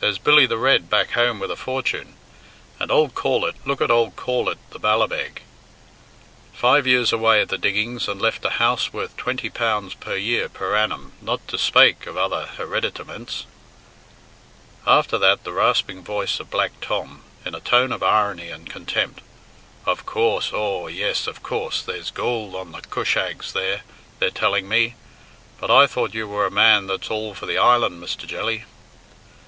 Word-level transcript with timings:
There's 0.00 0.18
Billy 0.18 0.46
the 0.46 0.56
Red 0.58 0.90
back 0.90 1.12
home 1.12 1.38
with 1.38 1.48
a 1.48 1.54
fortune. 1.54 2.14
And 2.80 2.90
ould 2.90 3.14
Corlett 3.14 3.54
look 3.64 3.80
at 3.80 3.88
ould 3.88 4.16
Corlett, 4.16 4.58
the 4.70 4.80
Ballabeg! 4.80 5.42
Five 6.52 6.88
years 6.88 7.12
away 7.12 7.40
at 7.40 7.50
the 7.50 7.56
diggings, 7.56 8.08
and 8.08 8.20
left 8.20 8.44
a 8.44 8.50
house 8.58 8.92
worth 8.92 9.16
twenty 9.16 9.48
pounds 9.48 9.94
per 9.94 10.16
year 10.16 10.48
per 10.48 10.74
annum, 10.74 11.12
not 11.22 11.46
to 11.46 11.56
spake 11.56 12.08
of 12.08 12.16
other 12.16 12.46
hereditaments." 12.56 13.46
After 14.88 15.16
that 15.18 15.44
the 15.44 15.52
rasping 15.52 16.02
voice 16.02 16.40
of 16.40 16.50
Black 16.50 16.72
Tom, 16.80 17.22
in 17.44 17.54
a 17.54 17.60
tone 17.60 17.92
of 17.92 18.02
irony 18.02 18.48
and 18.48 18.68
contempt: 18.68 19.20
"Of 19.86 20.04
coorse, 20.04 20.52
aw, 20.52 20.88
yes, 20.88 21.28
of 21.28 21.44
coorse, 21.44 21.80
there's 21.80 22.10
goold 22.10 22.56
on 22.56 22.72
the 22.72 22.82
cushags 22.82 23.52
there, 23.52 23.82
they're 24.18 24.30
telling 24.30 24.68
me. 24.68 24.96
But 25.60 25.70
I 25.70 25.86
thought 25.86 26.12
you 26.12 26.26
were 26.26 26.44
a 26.46 26.50
man 26.50 26.88
that's 26.88 27.08
all 27.08 27.34
for 27.34 27.46
the 27.46 27.58
island, 27.58 28.02
Mr. 28.02 28.26
Jelly." 28.26 28.64